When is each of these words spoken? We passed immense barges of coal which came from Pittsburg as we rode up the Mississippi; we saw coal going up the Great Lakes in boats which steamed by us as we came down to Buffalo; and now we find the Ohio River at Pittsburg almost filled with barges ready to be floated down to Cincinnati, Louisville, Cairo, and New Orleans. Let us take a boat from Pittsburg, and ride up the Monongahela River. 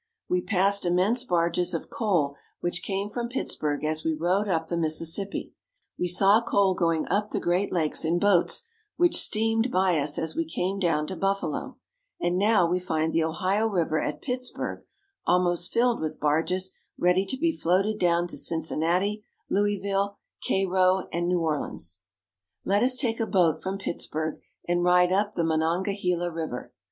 We 0.27 0.41
passed 0.41 0.83
immense 0.83 1.23
barges 1.23 1.75
of 1.75 1.91
coal 1.91 2.35
which 2.59 2.81
came 2.81 3.07
from 3.07 3.29
Pittsburg 3.29 3.83
as 3.83 4.03
we 4.03 4.15
rode 4.15 4.47
up 4.47 4.65
the 4.65 4.75
Mississippi; 4.75 5.53
we 5.99 6.07
saw 6.07 6.41
coal 6.41 6.73
going 6.73 7.07
up 7.09 7.29
the 7.29 7.39
Great 7.39 7.71
Lakes 7.71 8.03
in 8.03 8.17
boats 8.17 8.67
which 8.97 9.15
steamed 9.15 9.69
by 9.71 9.99
us 9.99 10.17
as 10.17 10.35
we 10.35 10.43
came 10.43 10.79
down 10.79 11.05
to 11.05 11.15
Buffalo; 11.15 11.77
and 12.19 12.39
now 12.39 12.65
we 12.67 12.79
find 12.79 13.13
the 13.13 13.23
Ohio 13.23 13.67
River 13.67 14.01
at 14.01 14.23
Pittsburg 14.23 14.83
almost 15.27 15.71
filled 15.71 15.99
with 16.01 16.19
barges 16.19 16.71
ready 16.97 17.23
to 17.27 17.37
be 17.37 17.55
floated 17.55 17.99
down 17.99 18.25
to 18.29 18.39
Cincinnati, 18.39 19.23
Louisville, 19.51 20.17
Cairo, 20.47 21.05
and 21.13 21.27
New 21.27 21.41
Orleans. 21.41 21.99
Let 22.65 22.81
us 22.81 22.97
take 22.97 23.19
a 23.19 23.27
boat 23.27 23.61
from 23.61 23.77
Pittsburg, 23.77 24.41
and 24.67 24.83
ride 24.83 25.11
up 25.11 25.33
the 25.33 25.43
Monongahela 25.43 26.31
River. 26.31 26.73